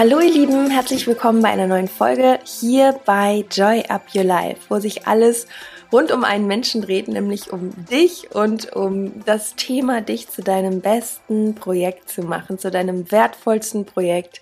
Hallo 0.00 0.18
ihr 0.20 0.32
Lieben, 0.32 0.70
herzlich 0.70 1.06
willkommen 1.06 1.42
bei 1.42 1.50
einer 1.50 1.66
neuen 1.66 1.86
Folge 1.86 2.38
hier 2.44 2.98
bei 3.04 3.44
Joy 3.50 3.84
Up 3.90 4.06
Your 4.14 4.24
Life, 4.24 4.62
wo 4.70 4.78
sich 4.78 5.06
alles 5.06 5.46
rund 5.92 6.10
um 6.10 6.24
einen 6.24 6.46
Menschen 6.46 6.80
dreht, 6.80 7.08
nämlich 7.08 7.52
um 7.52 7.72
dich 7.84 8.34
und 8.34 8.74
um 8.74 9.22
das 9.26 9.56
Thema, 9.56 10.00
dich 10.00 10.30
zu 10.30 10.42
deinem 10.42 10.80
besten 10.80 11.54
Projekt 11.54 12.08
zu 12.08 12.22
machen, 12.22 12.58
zu 12.58 12.70
deinem 12.70 13.12
wertvollsten 13.12 13.84
Projekt. 13.84 14.40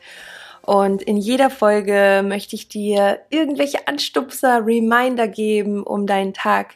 Und 0.62 1.02
in 1.02 1.16
jeder 1.16 1.50
Folge 1.50 2.22
möchte 2.24 2.54
ich 2.54 2.68
dir 2.68 3.18
irgendwelche 3.30 3.88
Anstupser, 3.88 4.64
Reminder 4.64 5.26
geben, 5.26 5.82
um 5.82 6.06
deinen 6.06 6.34
Tag 6.34 6.74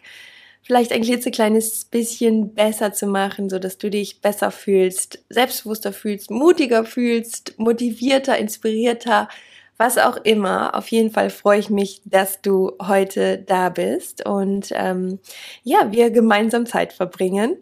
vielleicht 0.62 0.92
ein 0.92 1.02
klitzekleines 1.02 1.84
bisschen 1.86 2.54
besser 2.54 2.92
zu 2.92 3.06
machen, 3.06 3.50
so 3.50 3.58
dass 3.58 3.78
du 3.78 3.90
dich 3.90 4.20
besser 4.20 4.50
fühlst, 4.50 5.24
selbstbewusster 5.28 5.92
fühlst, 5.92 6.30
mutiger 6.30 6.84
fühlst, 6.84 7.58
motivierter, 7.58 8.38
inspirierter, 8.38 9.28
was 9.76 9.98
auch 9.98 10.16
immer. 10.18 10.76
Auf 10.76 10.88
jeden 10.88 11.10
Fall 11.10 11.28
freue 11.30 11.58
ich 11.58 11.68
mich, 11.68 12.02
dass 12.04 12.40
du 12.40 12.72
heute 12.80 13.38
da 13.38 13.68
bist 13.68 14.24
und 14.24 14.68
ähm, 14.72 15.18
ja, 15.64 15.90
wir 15.90 16.10
gemeinsam 16.10 16.66
Zeit 16.66 16.92
verbringen. 16.92 17.56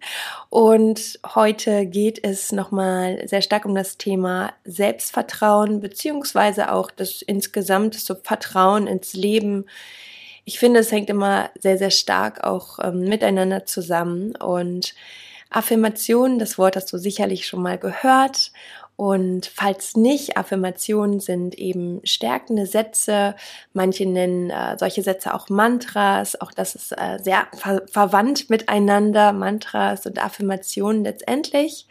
Und 0.50 1.18
heute 1.34 1.86
geht 1.86 2.22
es 2.22 2.52
nochmal 2.52 3.26
sehr 3.26 3.40
stark 3.40 3.64
um 3.64 3.74
das 3.74 3.96
Thema 3.96 4.52
Selbstvertrauen 4.64 5.80
beziehungsweise 5.80 6.72
auch 6.72 6.90
das 6.90 7.22
insgesamt 7.22 7.94
so 7.94 8.14
Vertrauen 8.14 8.86
ins 8.86 9.14
Leben 9.14 9.64
ich 10.44 10.58
finde, 10.58 10.80
es 10.80 10.92
hängt 10.92 11.10
immer 11.10 11.50
sehr, 11.58 11.78
sehr 11.78 11.90
stark 11.90 12.44
auch 12.44 12.78
ähm, 12.82 13.00
miteinander 13.00 13.66
zusammen. 13.66 14.34
Und 14.36 14.94
Affirmationen, 15.50 16.38
das 16.38 16.58
Wort 16.58 16.76
hast 16.76 16.92
du 16.92 16.98
sicherlich 16.98 17.46
schon 17.46 17.62
mal 17.62 17.78
gehört. 17.78 18.52
Und 19.00 19.46
falls 19.46 19.96
nicht, 19.96 20.36
Affirmationen 20.36 21.20
sind 21.20 21.54
eben 21.54 22.02
stärkende 22.04 22.66
Sätze. 22.66 23.34
Manche 23.72 24.04
nennen 24.04 24.50
äh, 24.50 24.76
solche 24.78 25.02
Sätze 25.02 25.32
auch 25.32 25.48
Mantras. 25.48 26.38
Auch 26.38 26.52
das 26.52 26.74
ist 26.74 26.92
äh, 26.92 27.18
sehr 27.18 27.46
ver 27.54 27.82
verwandt 27.90 28.50
miteinander, 28.50 29.32
Mantras 29.32 30.04
und 30.04 30.22
Affirmationen. 30.22 31.02
Letztendlich 31.04 31.86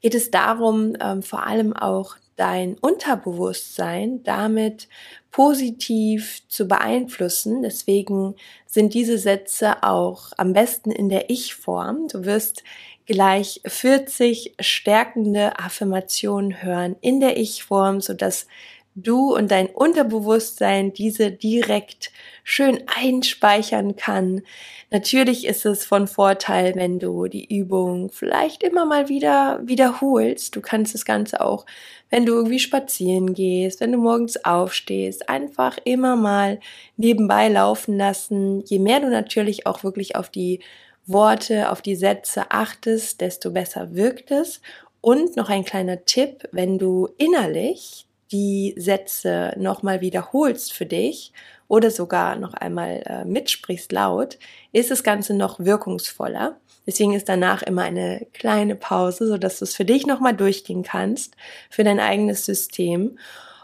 geht 0.00 0.16
es 0.16 0.32
darum, 0.32 0.96
ähm, 1.00 1.22
vor 1.22 1.46
allem 1.46 1.72
auch 1.72 2.16
dein 2.40 2.78
Unterbewusstsein 2.80 4.22
damit 4.22 4.88
positiv 5.30 6.42
zu 6.48 6.66
beeinflussen. 6.66 7.60
Deswegen 7.60 8.34
sind 8.64 8.94
diese 8.94 9.18
Sätze 9.18 9.82
auch 9.82 10.32
am 10.38 10.54
besten 10.54 10.90
in 10.90 11.10
der 11.10 11.28
Ich-Form. 11.28 12.08
Du 12.08 12.24
wirst 12.24 12.64
gleich 13.04 13.60
40 13.66 14.54
stärkende 14.58 15.58
Affirmationen 15.58 16.62
hören 16.62 16.96
in 17.02 17.20
der 17.20 17.36
Ich-Form, 17.36 18.00
sodass 18.00 18.46
du 18.94 19.34
und 19.34 19.50
dein 19.50 19.66
Unterbewusstsein 19.66 20.92
diese 20.92 21.30
direkt 21.30 22.10
schön 22.44 22.82
einspeichern 22.86 23.96
kann. 23.96 24.42
Natürlich 24.90 25.46
ist 25.46 25.64
es 25.64 25.84
von 25.84 26.08
Vorteil, 26.08 26.74
wenn 26.74 26.98
du 26.98 27.26
die 27.28 27.56
Übung 27.56 28.10
vielleicht 28.10 28.62
immer 28.62 28.84
mal 28.84 29.08
wieder 29.08 29.60
wiederholst. 29.64 30.56
Du 30.56 30.60
kannst 30.60 30.94
das 30.94 31.04
Ganze 31.04 31.40
auch, 31.40 31.64
wenn 32.10 32.26
du 32.26 32.34
irgendwie 32.34 32.58
spazieren 32.58 33.34
gehst, 33.34 33.80
wenn 33.80 33.92
du 33.92 33.98
morgens 33.98 34.44
aufstehst, 34.44 35.28
einfach 35.28 35.78
immer 35.84 36.16
mal 36.16 36.58
nebenbei 36.96 37.48
laufen 37.48 37.96
lassen. 37.96 38.64
Je 38.66 38.80
mehr 38.80 39.00
du 39.00 39.08
natürlich 39.08 39.66
auch 39.66 39.84
wirklich 39.84 40.16
auf 40.16 40.28
die 40.28 40.60
Worte, 41.06 41.70
auf 41.70 41.82
die 41.82 41.96
Sätze 41.96 42.50
achtest, 42.50 43.20
desto 43.20 43.52
besser 43.52 43.94
wirkt 43.94 44.30
es. 44.30 44.60
Und 45.00 45.36
noch 45.36 45.48
ein 45.48 45.64
kleiner 45.64 46.04
Tipp, 46.04 46.48
wenn 46.52 46.78
du 46.78 47.08
innerlich 47.16 48.06
die 48.32 48.74
Sätze 48.76 49.54
nochmal 49.56 50.00
wiederholst 50.00 50.72
für 50.72 50.86
dich 50.86 51.32
oder 51.68 51.90
sogar 51.90 52.36
noch 52.36 52.54
einmal 52.54 53.02
äh, 53.06 53.24
mitsprichst 53.24 53.92
laut, 53.92 54.38
ist 54.72 54.90
das 54.90 55.02
Ganze 55.02 55.34
noch 55.34 55.60
wirkungsvoller. 55.60 56.56
Deswegen 56.86 57.14
ist 57.14 57.28
danach 57.28 57.62
immer 57.62 57.82
eine 57.82 58.26
kleine 58.32 58.74
Pause, 58.74 59.28
so 59.28 59.38
dass 59.38 59.58
du 59.58 59.64
es 59.64 59.76
für 59.76 59.84
dich 59.84 60.06
nochmal 60.06 60.34
durchgehen 60.34 60.82
kannst, 60.82 61.36
für 61.68 61.84
dein 61.84 62.00
eigenes 62.00 62.44
System. 62.44 63.18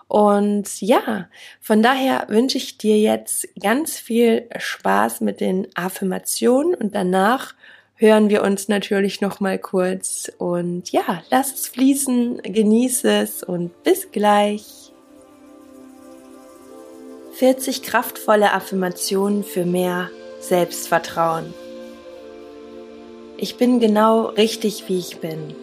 Und 0.09 0.81
ja, 0.81 1.29
von 1.61 1.83
daher 1.83 2.27
wünsche 2.29 2.59
ich 2.59 2.79
dir 2.79 2.99
jetzt 2.99 3.49
ganz 3.61 3.99
viel 3.99 4.49
Spaß 4.57 5.21
mit 5.21 5.41
den 5.41 5.67
Affirmationen 5.75 6.75
und 6.75 6.95
danach 6.95 7.55
hören 7.97 8.29
wir 8.29 8.43
uns 8.43 8.69
natürlich 8.69 9.21
noch 9.21 9.41
mal 9.41 9.59
kurz 9.59 10.31
und 10.39 10.93
ja, 10.93 11.23
lass 11.31 11.55
es 11.55 11.69
fließen, 11.69 12.43
genieße 12.43 13.11
es 13.11 13.43
und 13.43 13.83
bis 13.83 14.11
gleich. 14.11 14.93
40 17.33 17.83
kraftvolle 17.83 18.53
Affirmationen 18.53 19.45
für 19.45 19.67
mehr 19.67 20.11
Selbstvertrauen. 20.41 21.53
Ich 23.39 23.57
bin 23.59 23.81
genau 23.81 24.27
richtig, 24.27 24.85
wie 24.89 24.99
ich 24.99 25.19
bin. 25.19 25.55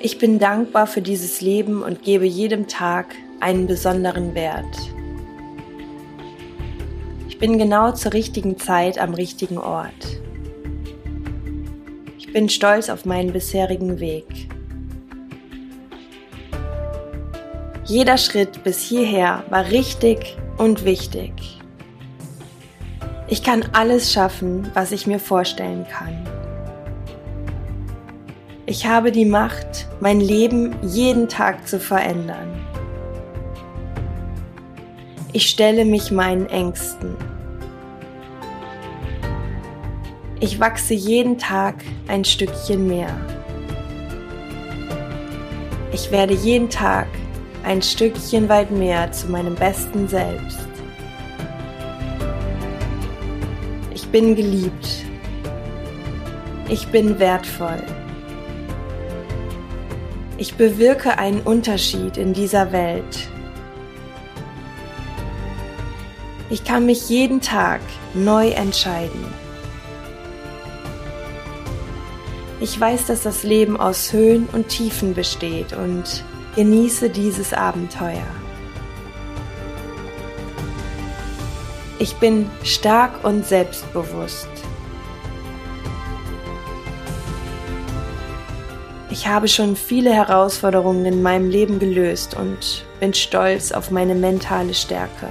Ich 0.00 0.18
bin 0.18 0.38
dankbar 0.38 0.86
für 0.86 1.02
dieses 1.02 1.40
Leben 1.40 1.82
und 1.82 2.02
gebe 2.02 2.24
jedem 2.24 2.68
Tag 2.68 3.14
einen 3.40 3.66
besonderen 3.66 4.34
Wert 4.34 4.76
bin 7.42 7.58
genau 7.58 7.90
zur 7.90 8.12
richtigen 8.12 8.56
Zeit 8.56 8.98
am 9.00 9.14
richtigen 9.14 9.58
Ort. 9.58 10.20
Ich 12.16 12.32
bin 12.32 12.48
stolz 12.48 12.88
auf 12.88 13.04
meinen 13.04 13.32
bisherigen 13.32 13.98
Weg. 13.98 14.26
Jeder 17.84 18.16
Schritt 18.16 18.62
bis 18.62 18.80
hierher 18.80 19.42
war 19.50 19.66
richtig 19.72 20.36
und 20.56 20.84
wichtig. 20.84 21.32
Ich 23.26 23.42
kann 23.42 23.64
alles 23.72 24.12
schaffen, 24.12 24.70
was 24.74 24.92
ich 24.92 25.08
mir 25.08 25.18
vorstellen 25.18 25.84
kann. 25.90 26.24
Ich 28.66 28.86
habe 28.86 29.10
die 29.10 29.24
Macht, 29.24 29.88
mein 29.98 30.20
Leben 30.20 30.76
jeden 30.80 31.28
Tag 31.28 31.66
zu 31.66 31.80
verändern. 31.80 32.64
Ich 35.32 35.48
stelle 35.48 35.84
mich 35.84 36.12
meinen 36.12 36.46
Ängsten. 36.46 37.16
Ich 40.42 40.58
wachse 40.58 40.92
jeden 40.92 41.38
Tag 41.38 41.76
ein 42.08 42.24
Stückchen 42.24 42.88
mehr. 42.88 43.14
Ich 45.92 46.10
werde 46.10 46.34
jeden 46.34 46.68
Tag 46.68 47.06
ein 47.62 47.80
Stückchen 47.80 48.48
weit 48.48 48.72
mehr 48.72 49.12
zu 49.12 49.28
meinem 49.28 49.54
besten 49.54 50.08
Selbst. 50.08 50.66
Ich 53.94 54.08
bin 54.08 54.34
geliebt. 54.34 55.04
Ich 56.68 56.88
bin 56.88 57.20
wertvoll. 57.20 57.84
Ich 60.38 60.56
bewirke 60.56 61.18
einen 61.18 61.40
Unterschied 61.42 62.16
in 62.16 62.32
dieser 62.32 62.72
Welt. 62.72 63.28
Ich 66.50 66.64
kann 66.64 66.84
mich 66.84 67.08
jeden 67.08 67.40
Tag 67.40 67.80
neu 68.12 68.48
entscheiden. 68.48 69.41
Ich 72.62 72.80
weiß, 72.80 73.06
dass 73.06 73.24
das 73.24 73.42
Leben 73.42 73.76
aus 73.76 74.12
Höhen 74.12 74.48
und 74.52 74.68
Tiefen 74.68 75.14
besteht 75.14 75.72
und 75.72 76.22
genieße 76.54 77.10
dieses 77.10 77.52
Abenteuer. 77.52 78.24
Ich 81.98 82.14
bin 82.18 82.48
stark 82.62 83.24
und 83.24 83.44
selbstbewusst. 83.44 84.46
Ich 89.10 89.26
habe 89.26 89.48
schon 89.48 89.74
viele 89.74 90.14
Herausforderungen 90.14 91.04
in 91.04 91.20
meinem 91.20 91.50
Leben 91.50 91.80
gelöst 91.80 92.36
und 92.36 92.86
bin 93.00 93.12
stolz 93.12 93.72
auf 93.72 93.90
meine 93.90 94.14
mentale 94.14 94.74
Stärke. 94.74 95.30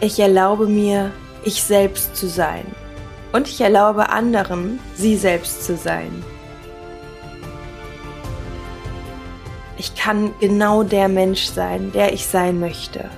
Ich 0.00 0.20
erlaube 0.20 0.66
mir, 0.68 1.10
ich 1.44 1.62
selbst 1.62 2.14
zu 2.14 2.28
sein. 2.28 2.64
Und 3.32 3.48
ich 3.48 3.60
erlaube 3.60 4.10
anderen, 4.10 4.78
sie 4.94 5.16
selbst 5.16 5.64
zu 5.64 5.76
sein. 5.76 6.24
Ich 9.76 9.96
kann 9.96 10.32
genau 10.40 10.84
der 10.84 11.08
Mensch 11.08 11.46
sein, 11.46 11.90
der 11.92 12.12
ich 12.12 12.26
sein 12.26 12.60
möchte. 12.60 13.10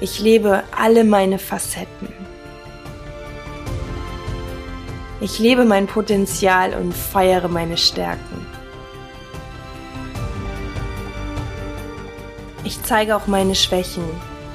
Ich 0.00 0.18
lebe 0.18 0.64
alle 0.76 1.04
meine 1.04 1.38
Facetten. 1.38 2.08
Ich 5.20 5.38
lebe 5.38 5.64
mein 5.64 5.86
Potenzial 5.86 6.74
und 6.74 6.92
feiere 6.92 7.48
meine 7.48 7.76
Stärken. 7.76 8.44
Ich 12.64 12.82
zeige 12.82 13.16
auch 13.16 13.26
meine 13.26 13.54
Schwächen 13.54 14.04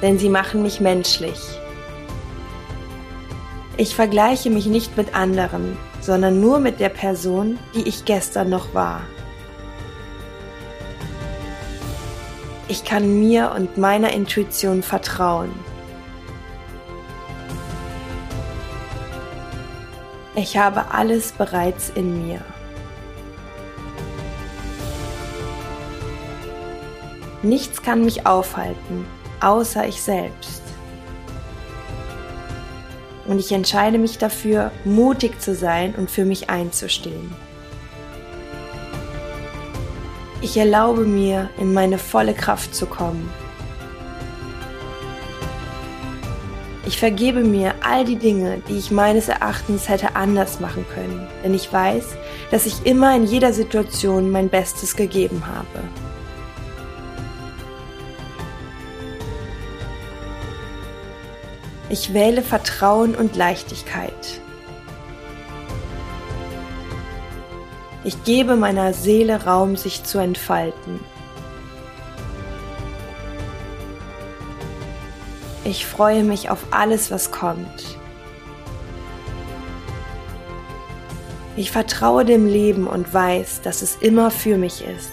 denn 0.02 0.18
sie 0.18 0.30
machen 0.30 0.64
mich 0.64 0.80
menschlich. 0.80 1.40
Ich 3.78 3.96
vergleiche 3.96 4.50
mich 4.50 4.66
nicht 4.66 4.98
mit 4.98 5.16
anderen, 5.16 5.78
sondern 6.02 6.42
nur 6.42 6.60
mit 6.60 6.80
der 6.80 6.90
Person, 6.90 7.58
die 7.74 7.88
ich 7.88 8.06
gestern 8.06 8.50
noch 8.50 8.74
war. 8.74 9.02
Ich 12.68 12.84
kann 12.84 13.20
mir 13.20 13.54
und 13.56 13.78
meiner 13.78 14.12
Intuition 14.14 14.84
vertrauen. 14.84 15.52
Ich 20.36 20.58
habe 20.58 20.92
alles 20.92 21.32
bereits 21.32 21.90
in 21.90 22.28
mir. 22.28 22.42
Nichts 27.42 27.82
kann 27.82 28.04
mich 28.04 28.26
aufhalten, 28.26 29.06
außer 29.40 29.88
ich 29.88 30.02
selbst. 30.02 30.62
Und 33.26 33.40
ich 33.40 33.52
entscheide 33.52 33.98
mich 33.98 34.18
dafür, 34.18 34.72
mutig 34.84 35.40
zu 35.40 35.56
sein 35.56 35.96
und 35.96 36.12
für 36.12 36.26
mich 36.26 36.50
einzustehen. 36.50 37.34
Ich 40.42 40.58
erlaube 40.58 41.06
mir, 41.06 41.50
in 41.58 41.74
meine 41.74 41.98
volle 41.98 42.34
Kraft 42.34 42.76
zu 42.76 42.86
kommen. 42.86 43.30
Ich 46.86 46.98
vergebe 46.98 47.42
mir 47.42 47.76
all 47.82 48.04
die 48.04 48.16
Dinge, 48.16 48.62
die 48.68 48.78
ich 48.78 48.90
meines 48.90 49.30
Erachtens 49.30 49.88
hätte 49.88 50.16
anders 50.16 50.60
machen 50.60 50.86
können, 50.94 51.28
denn 51.44 51.54
ich 51.54 51.72
weiß, 51.72 52.18
dass 52.52 52.66
ich 52.66 52.86
immer 52.86 53.16
in 53.16 53.26
jeder 53.26 53.54
Situation 53.54 54.32
mein 54.32 54.50
Bestes 54.50 54.96
gegeben 54.96 55.44
habe. 55.46 56.09
Ich 61.90 62.14
wähle 62.14 62.44
Vertrauen 62.44 63.16
und 63.16 63.36
Leichtigkeit. 63.36 64.42
Ich 68.04 68.24
gebe 68.24 68.56
meiner 68.56 68.94
Seele 68.94 69.44
Raum, 69.46 69.76
sich 69.76 70.04
zu 70.04 70.20
entfalten. 70.20 71.00
Ich 75.66 75.86
freue 75.86 76.24
mich 76.24 76.50
auf 76.50 76.60
alles, 76.72 77.12
was 77.12 77.32
kommt. 77.32 77.98
Ich 81.58 81.72
vertraue 81.72 82.24
dem 82.24 82.46
Leben 82.46 82.88
und 82.88 83.14
weiß, 83.14 83.62
dass 83.62 83.82
es 83.82 83.96
immer 83.96 84.32
für 84.32 84.58
mich 84.58 84.84
ist. 84.84 85.12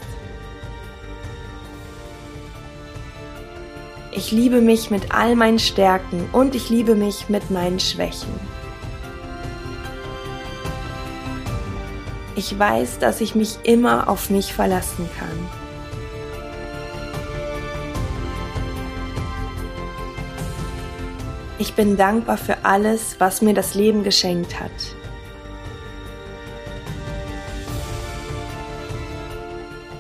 Ich 4.17 4.33
liebe 4.33 4.63
mich 4.63 4.91
mit 4.91 5.13
all 5.13 5.37
meinen 5.37 5.59
Stärken 5.59 6.27
und 6.33 6.55
ich 6.55 6.71
liebe 6.71 6.95
mich 6.95 7.29
mit 7.29 7.51
meinen 7.51 7.79
Schwächen. 7.79 8.33
Ich 12.35 12.59
weiß, 12.59 12.99
dass 12.99 13.21
ich 13.21 13.35
mich 13.35 13.59
immer 13.65 14.09
auf 14.09 14.31
mich 14.31 14.55
verlassen 14.55 15.07
kann. 15.19 15.49
Ich 21.59 21.75
bin 21.75 21.99
dankbar 21.99 22.39
für 22.39 22.65
alles, 22.65 23.17
was 23.19 23.43
mir 23.43 23.53
das 23.53 23.75
Leben 23.75 24.03
geschenkt 24.03 24.59
hat. 24.59 24.71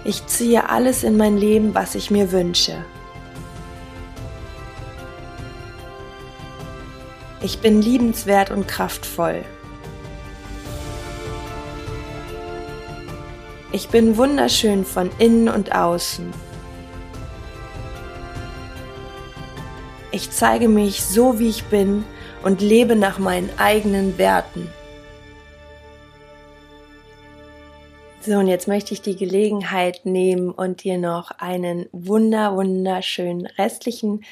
Ich 0.05 0.27
ziehe 0.27 0.71
alles 0.71 1.05
in 1.05 1.19
mein 1.19 1.37
Leben, 1.37 1.75
was 1.75 1.95
ich 1.95 2.11
mir 2.11 2.33
wünsche. 2.33 2.83
Ich 7.46 7.60
bin 7.60 7.81
liebenswert 7.81 8.50
und 8.50 8.66
kraftvoll. 8.66 9.44
Ich 13.70 13.87
bin 13.87 14.16
wunderschön 14.16 14.84
von 14.84 15.12
innen 15.20 15.48
und 15.48 15.72
außen. 15.72 16.32
Ich 20.10 20.32
zeige 20.32 20.66
mich 20.66 21.04
so, 21.04 21.38
wie 21.38 21.48
ich 21.48 21.62
bin 21.66 22.04
und 22.43 22.62
lebe 22.62 22.96
nach 22.96 23.20
meinen 23.20 23.50
eigenen 23.58 24.19
Werten. 24.19 24.69
So, 28.22 28.38
und 28.38 28.48
jetzt 28.48 28.66
möchte 28.66 28.93
ich 28.93 29.02
die 29.02 29.14
Gelegenheit 29.14 30.00
nehmen 30.02 30.50
und 30.50 30.82
dir 30.82 30.98
noch 30.98 31.31
einen 31.38 31.87
wunder, 31.93 32.56
wunderschönen 32.56 33.46
restlichen 33.46 34.25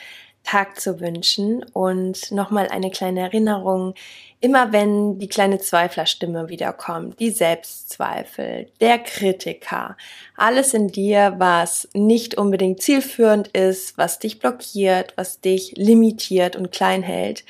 Tag 0.45 0.81
zu 0.81 1.01
wünschen. 1.01 1.65
Und 1.73 2.31
nochmal 2.31 2.69
eine 2.69 2.91
kleine 2.91 3.21
Erinnerung, 3.21 3.95
immer 4.41 4.73
wenn 4.73 5.19
die 5.19 5.29
kleine 5.29 5.59
Zweiflerstimme 5.59 6.49
wiederkommt, 6.49 7.19
die 7.19 7.31
Selbstzweifel, 7.31 8.71
der 8.81 8.99
Kritiker, 8.99 9.97
alles 10.37 10.75
in 10.75 10.89
dir, 10.89 11.35
was 11.39 11.89
nicht 11.95 12.37
unbedingt 12.37 12.83
zielführend 12.83 13.49
ist, 13.49 13.99
was 13.99 14.19
dich 14.19 14.39
blockiert, 14.39 15.15
was 15.17 15.41
dich 15.41 15.73
limitiert 15.77 16.57
und 16.57 16.71
klein 16.71 17.03
hält, 17.03 17.45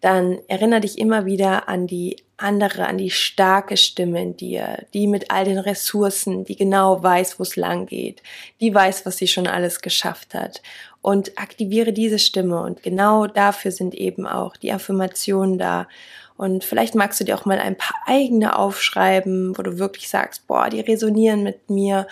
dann 0.00 0.38
erinnere 0.48 0.80
dich 0.80 0.98
immer 0.98 1.24
wieder 1.24 1.68
an 1.68 1.86
die 1.86 2.16
andere, 2.36 2.86
an 2.86 2.98
die 2.98 3.10
starke 3.10 3.76
Stimme 3.76 4.20
in 4.20 4.36
dir, 4.36 4.84
die 4.92 5.06
mit 5.06 5.30
all 5.30 5.44
den 5.44 5.58
Ressourcen, 5.58 6.44
die 6.44 6.56
genau 6.56 7.02
weiß, 7.02 7.38
wo 7.38 7.42
es 7.42 7.56
lang 7.56 7.86
geht, 7.86 8.22
die 8.60 8.74
weiß, 8.74 9.06
was 9.06 9.16
sie 9.16 9.28
schon 9.28 9.46
alles 9.46 9.80
geschafft 9.80 10.34
hat 10.34 10.60
und 11.04 11.38
aktiviere 11.38 11.92
diese 11.92 12.18
Stimme. 12.18 12.62
Und 12.62 12.82
genau 12.82 13.26
dafür 13.26 13.72
sind 13.72 13.94
eben 13.94 14.26
auch 14.26 14.56
die 14.56 14.72
Affirmationen 14.72 15.58
da. 15.58 15.86
Und 16.38 16.64
vielleicht 16.64 16.94
magst 16.94 17.20
du 17.20 17.24
dir 17.24 17.36
auch 17.36 17.44
mal 17.44 17.58
ein 17.58 17.76
paar 17.76 17.94
eigene 18.06 18.58
aufschreiben, 18.58 19.56
wo 19.58 19.62
du 19.62 19.78
wirklich 19.78 20.08
sagst, 20.08 20.46
boah, 20.46 20.70
die 20.70 20.80
resonieren 20.80 21.42
mit 21.42 21.68
mir 21.68 22.06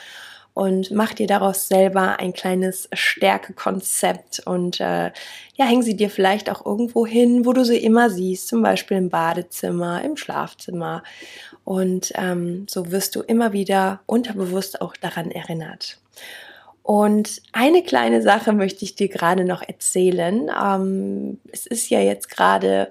und 0.53 0.91
mach 0.91 1.15
dir 1.15 1.27
daraus 1.27 1.69
selber 1.69 2.21
ein 2.21 2.35
kleines 2.35 2.91
Stärkekonzept 2.93 4.43
und 4.44 4.79
äh, 4.81 5.11
ja, 5.55 5.65
häng 5.65 5.81
sie 5.81 5.97
dir 5.97 6.11
vielleicht 6.11 6.50
auch 6.50 6.67
irgendwo 6.67 7.06
hin, 7.06 7.47
wo 7.47 7.55
du 7.55 7.65
sie 7.65 7.79
immer 7.79 8.11
siehst, 8.11 8.49
zum 8.49 8.62
Beispiel 8.62 8.99
im 8.99 9.09
Badezimmer, 9.09 10.05
im 10.05 10.19
Schlafzimmer. 10.19 11.03
Und 11.65 12.12
ähm, 12.17 12.67
so 12.69 12.93
wirst 12.93 13.17
du 13.17 13.23
immer 13.23 13.55
wieder 13.55 14.00
unterbewusst 14.05 14.83
auch 14.83 14.94
daran 14.99 15.31
erinnert. 15.31 15.99
Und 16.82 17.43
eine 17.52 17.84
kleine 17.84 18.23
Sache 18.23 18.52
möchte 18.52 18.84
ich 18.84 18.96
dir 18.96 19.08
gerade 19.08 19.44
noch 19.44 19.62
erzählen. 19.62 20.50
Ähm, 20.61 21.38
es 21.52 21.67
ist 21.67 21.88
ja 21.90 22.00
jetzt 22.00 22.29
gerade 22.29 22.89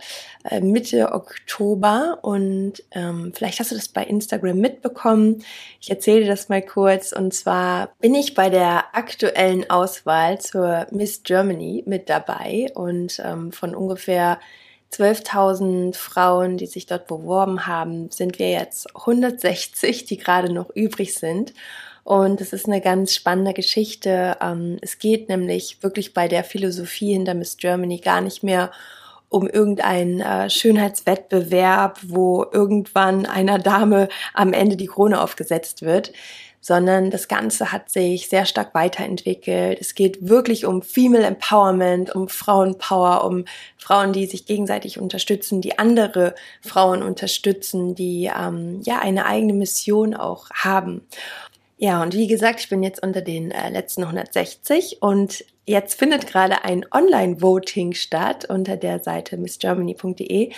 äh, 0.50 0.62
Mitte 0.62 1.12
Oktober 1.12 2.20
und 2.22 2.84
ähm, 2.92 3.34
vielleicht 3.36 3.60
hast 3.60 3.72
du 3.72 3.76
das 3.76 3.90
bei 3.90 4.06
Instagram 4.06 4.58
mitbekommen. 4.58 5.44
Ich 5.82 5.90
erzähle 5.90 6.26
das 6.26 6.48
mal 6.48 6.62
kurz. 6.62 7.12
Und 7.12 7.34
zwar 7.34 7.90
bin 8.00 8.16
ich 8.16 8.34
bei 8.34 8.50
der 8.50 8.96
aktuellen 8.96 9.70
Auswahl 9.70 10.40
zur 10.40 10.88
Miss 10.92 11.24
Germany 11.24 11.84
mit 11.86 12.10
dabei 12.10 12.72
und 12.74 13.22
ähm, 13.26 13.52
von 13.52 13.76
ungefähr 13.76 14.40
12.000 14.94 15.96
Frauen, 15.96 16.58
die 16.58 16.66
sich 16.66 16.86
dort 16.86 17.08
beworben 17.08 17.68
haben, 17.68 18.10
sind 18.10 18.40
wir 18.40 18.52
jetzt 18.52 18.96
160, 18.96 20.06
die 20.06 20.18
gerade 20.18 20.52
noch 20.52 20.70
übrig 20.74 21.14
sind. 21.14 21.54
Und 22.04 22.42
es 22.42 22.54
ist 22.54 22.68
eine 22.68 22.82
ganz 22.82 23.14
spannende 23.14 23.54
Geschichte. 23.54 24.38
Ähm, 24.42 24.78
es 24.82 25.00
geht 25.00 25.30
nämlich 25.30 25.78
wirklich 25.82 26.14
bei 26.14 26.28
der 26.28 26.44
Philosophie 26.44 27.14
hinter 27.14 27.34
Miss 27.34 27.58
Germany 27.58 27.98
gar 28.00 28.22
nicht 28.22 28.44
mehr 28.44 28.72
um 29.30 29.48
irgendeinen 29.48 30.20
äh, 30.20 30.50
Schönheitswettbewerb, 30.50 32.00
wo 32.04 32.46
irgendwann 32.52 33.26
einer 33.26 33.60
Dame 33.60 34.10
am 34.34 34.52
Ende 34.52 34.76
die 34.76 34.88
Krone 34.88 35.22
aufgesetzt 35.22 35.84
wird, 35.84 36.12
sondern 36.60 37.12
das 37.12 37.30
Ganze 37.30 37.72
hat 37.72 37.90
sich 37.90 38.28
sehr 38.28 38.46
stark 38.46 38.76
weiterentwickelt. 38.76 39.80
Es 39.80 39.96
geht 39.96 40.28
wirklich 40.28 40.66
um 40.66 40.82
Female 40.82 41.24
Empowerment, 41.24 42.14
um 42.14 42.28
Frauenpower, 42.28 43.24
um 43.24 43.46
Frauen, 43.78 44.12
die 44.12 44.26
sich 44.26 44.46
gegenseitig 44.46 45.00
unterstützen, 45.00 45.62
die 45.62 45.80
andere 45.80 46.36
Frauen 46.62 47.02
unterstützen, 47.02 47.96
die 47.96 48.30
ähm, 48.38 48.82
ja 48.84 49.00
eine 49.00 49.26
eigene 49.26 49.54
Mission 49.54 50.14
auch 50.14 50.50
haben. 50.52 51.08
Ja, 51.84 52.04
und 52.04 52.14
wie 52.14 52.28
gesagt, 52.28 52.60
ich 52.60 52.70
bin 52.70 52.84
jetzt 52.84 53.02
unter 53.02 53.22
den 53.22 53.50
äh, 53.50 53.72
letzten 53.72 54.04
160 54.04 55.02
und 55.02 55.44
jetzt 55.66 55.98
findet 55.98 56.28
gerade 56.28 56.64
ein 56.64 56.86
Online-Voting 56.92 57.94
statt 57.94 58.46
unter 58.48 58.78
der 58.78 59.00
Seite 59.00 59.36
missgermany.de. 59.36 60.52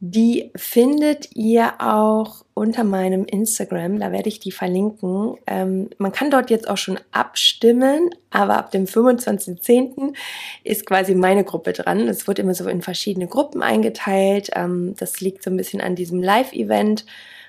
Die 0.00 0.50
findet 0.56 1.36
ihr 1.36 1.74
auch 1.80 2.46
unter 2.54 2.82
meinem 2.82 3.26
Instagram, 3.26 4.00
da 4.00 4.10
werde 4.10 4.30
ich 4.30 4.40
die 4.40 4.52
verlinken. 4.52 5.36
Ähm, 5.46 5.90
man 5.98 6.12
kann 6.12 6.30
dort 6.30 6.48
jetzt 6.48 6.66
auch 6.66 6.78
schon 6.78 6.98
abstimmen, 7.12 8.08
aber 8.30 8.56
ab 8.56 8.70
dem 8.70 8.86
25.10. 8.86 10.14
ist 10.62 10.86
quasi 10.86 11.14
meine 11.14 11.44
Gruppe 11.44 11.74
dran. 11.74 12.08
Es 12.08 12.26
wird 12.26 12.38
immer 12.38 12.54
so 12.54 12.66
in 12.68 12.80
verschiedene 12.80 13.26
Gruppen 13.26 13.62
eingeteilt. 13.62 14.48
Ähm, 14.54 14.94
das 14.98 15.20
liegt 15.20 15.42
so 15.42 15.50
ein 15.50 15.58
bisschen 15.58 15.82
an 15.82 15.94
diesem 15.94 16.22
Live-Event 16.22 17.04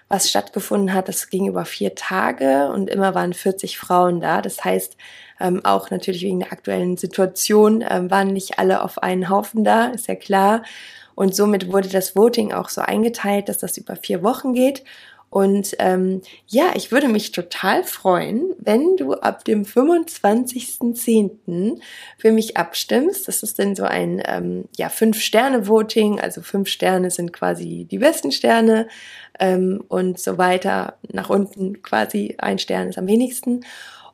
was 0.07 0.29
stattgefunden 0.29 0.93
hat. 0.93 1.07
Das 1.07 1.29
ging 1.29 1.47
über 1.47 1.65
vier 1.65 1.95
Tage 1.95 2.69
und 2.69 2.89
immer 2.89 3.15
waren 3.15 3.33
40 3.33 3.77
Frauen 3.77 4.21
da. 4.21 4.41
Das 4.41 4.63
heißt, 4.63 4.97
ähm, 5.39 5.65
auch 5.65 5.89
natürlich 5.89 6.21
wegen 6.21 6.39
der 6.39 6.51
aktuellen 6.51 6.97
Situation 6.97 7.83
ähm, 7.87 8.09
waren 8.11 8.27
nicht 8.27 8.59
alle 8.59 8.83
auf 8.83 9.01
einen 9.01 9.29
Haufen 9.29 9.63
da, 9.63 9.87
ist 9.87 10.07
ja 10.07 10.15
klar. 10.15 10.63
Und 11.15 11.35
somit 11.35 11.71
wurde 11.71 11.89
das 11.89 12.15
Voting 12.15 12.51
auch 12.53 12.69
so 12.69 12.81
eingeteilt, 12.81 13.49
dass 13.49 13.57
das 13.57 13.77
über 13.77 13.95
vier 13.95 14.21
Wochen 14.21 14.53
geht. 14.53 14.83
Und 15.35 15.75
ähm, 15.79 16.21
ja, 16.47 16.71
ich 16.75 16.93
würde 16.93 17.09
mich 17.09 17.33
total 17.33 17.83
freuen, 17.83 18.53
wenn 18.57 18.95
du 18.95 19.15
ab 19.15 19.43
dem 19.43 19.65
25.10. 19.65 21.81
für 22.17 22.31
mich 22.31 22.55
abstimmst. 22.55 23.27
Das 23.27 23.43
ist 23.43 23.59
dann 23.59 23.75
so 23.75 23.83
ein 23.83 24.23
ähm, 24.25 24.63
ja, 24.77 24.87
Fünf-Sterne-Voting. 24.87 26.21
Also 26.21 26.41
fünf 26.41 26.69
Sterne 26.69 27.11
sind 27.11 27.33
quasi 27.33 27.85
die 27.91 27.97
besten 27.97 28.31
Sterne 28.31 28.87
ähm, 29.37 29.83
und 29.89 30.21
so 30.21 30.37
weiter 30.37 30.95
nach 31.11 31.29
unten 31.29 31.81
quasi 31.81 32.35
ein 32.37 32.57
Stern 32.57 32.87
ist 32.87 32.97
am 32.97 33.07
wenigsten. 33.07 33.65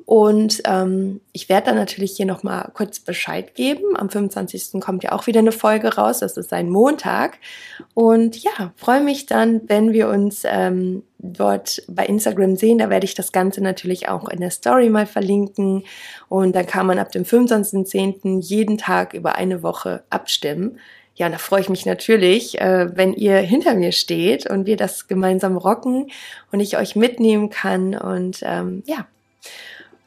Und 0.06 0.62
ähm, 0.66 1.22
ich 1.32 1.50
werde 1.50 1.68
dann 1.68 1.76
natürlich 1.76 2.14
hier 2.18 2.26
nochmal 2.26 2.70
kurz 2.74 3.00
Bescheid 3.00 3.56
geben. 3.56 3.96
Am 3.96 4.10
25. 4.10 4.82
kommt 4.82 5.04
ja 5.04 5.12
auch 5.12 5.28
wieder 5.28 5.40
eine 5.40 5.52
Folge 5.52 5.96
raus. 5.96 6.20
Das 6.20 6.38
ist 6.38 6.54
ein 6.54 6.70
Montag. 6.70 7.38
Und 7.94 8.42
ja, 8.42 8.74
freue 8.76 9.02
mich 9.02 9.26
dann, 9.26 9.62
wenn 9.68 9.94
wir 9.94 10.10
uns 10.10 10.44
ähm, 10.46 11.04
dort 11.20 11.84
bei 11.88 12.06
Instagram 12.06 12.56
sehen. 12.56 12.80
Da 12.80 12.90
werde 12.90 13.06
ich 13.06 13.14
das 13.14 13.32
Ganze 13.32 13.62
natürlich 13.62 14.10
auch 14.10 14.28
in 14.30 14.40
der 14.40 14.52
Story 14.52 14.90
mal 14.90 15.06
verlinken. 15.06 15.84
Und 16.30 16.56
dann 16.56 16.66
kann 16.66 16.88
man 16.88 17.00
ab 17.00 17.12
dem 17.12 17.24
25.10. 17.24 18.42
jeden 18.42 18.78
Tag 18.78 19.14
über 19.14 19.36
eine 19.36 19.64
Woche 19.64 20.04
abstimmen. 20.10 20.80
Ja, 21.16 21.30
da 21.30 21.38
freue 21.38 21.62
ich 21.62 21.70
mich 21.70 21.86
natürlich, 21.86 22.60
äh, 22.60 22.96
wenn 22.96 23.14
ihr 23.14 23.38
hinter 23.38 23.76
mir 23.76 23.92
steht 23.92 24.50
und 24.50 24.66
wir 24.66 24.78
das 24.78 25.08
gemeinsam 25.08 25.58
rocken 25.58 26.10
und 26.52 26.60
ich 26.62 26.78
euch 26.78 26.96
mitnehmen 26.96 27.50
kann. 27.50 27.96
Und 27.96 28.40
ähm, 28.44 28.82
ja, 28.88 29.06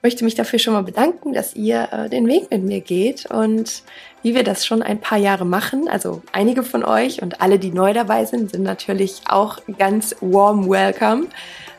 möchte 0.05 0.23
mich 0.23 0.35
dafür 0.35 0.59
schon 0.59 0.75
mal 0.75 0.83
bedanken, 0.83 1.33
dass 1.33 1.57
ihr 1.57 1.89
äh, 1.91 2.11
den 2.11 2.29
Weg 2.29 2.51
mit 2.51 2.63
mir 2.63 2.83
geht 2.83 3.25
und 3.31 3.83
wie 4.23 4.35
wir 4.35 4.45
das 4.45 4.67
schon 4.67 4.83
ein 4.83 5.01
paar 5.01 5.17
Jahre 5.17 5.47
machen. 5.47 5.89
Also 5.89 6.21
einige 6.31 6.63
von 6.63 6.85
euch 6.85 7.23
und 7.23 7.41
alle, 7.41 7.59
die 7.59 7.73
neu 7.73 7.95
dabei 7.95 8.27
sind, 8.27 8.51
sind 8.51 8.65
natürlich 8.65 9.23
auch 9.27 9.59
ganz 9.79 10.15
warm 10.21 10.69
welcome 10.69 11.29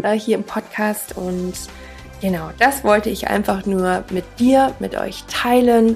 äh, 0.02 0.14
hier 0.14 0.38
im 0.38 0.44
Podcast. 0.44 1.16
Und 1.16 1.54
genau, 2.20 2.50
das 2.58 2.84
wollte 2.84 3.12
ich 3.12 3.28
einfach 3.28 3.68
nur 3.68 4.04
mit 4.10 4.26
dir, 4.40 4.74
mit 4.80 4.98
euch 4.98 5.24
teilen. 5.28 5.96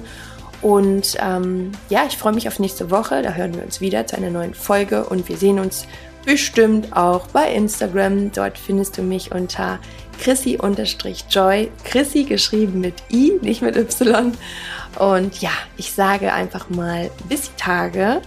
Und 0.62 1.16
ähm, 1.20 1.72
ja, 1.88 2.04
ich 2.06 2.16
freue 2.16 2.32
mich 2.32 2.46
auf 2.46 2.60
nächste 2.60 2.92
Woche. 2.92 3.22
Da 3.22 3.32
hören 3.32 3.56
wir 3.56 3.64
uns 3.64 3.80
wieder 3.80 4.06
zu 4.06 4.16
einer 4.16 4.30
neuen 4.30 4.54
Folge 4.54 5.04
und 5.04 5.28
wir 5.28 5.36
sehen 5.36 5.58
uns 5.58 5.84
bestimmt 6.24 6.96
auch 6.96 7.26
bei 7.28 7.52
Instagram. 7.52 8.30
Dort 8.30 8.56
findest 8.56 8.98
du 8.98 9.02
mich 9.02 9.32
unter 9.32 9.80
Chrissy-Joy. 10.20 11.70
Chrissy 11.84 12.24
geschrieben 12.24 12.80
mit 12.80 12.94
I, 13.10 13.32
nicht 13.42 13.62
mit 13.62 13.76
Y. 13.76 14.32
Und 14.98 15.40
ja, 15.40 15.50
ich 15.76 15.92
sage 15.92 16.32
einfach 16.32 16.68
mal 16.70 17.10
bis 17.28 17.50
die 17.50 17.56
Tage. 17.56 18.20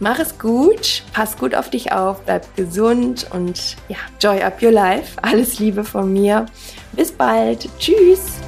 Mach 0.00 0.18
es 0.18 0.38
gut, 0.38 1.02
pass 1.12 1.36
gut 1.38 1.54
auf 1.54 1.70
dich 1.70 1.92
auf, 1.92 2.22
bleib 2.22 2.56
gesund 2.56 3.26
und 3.30 3.76
ja, 3.88 3.96
joy 4.20 4.42
up 4.42 4.60
your 4.60 4.72
life. 4.72 5.16
Alles 5.22 5.58
Liebe 5.58 5.84
von 5.84 6.12
mir. 6.12 6.46
Bis 6.92 7.12
bald. 7.12 7.68
Tschüss. 7.78 8.40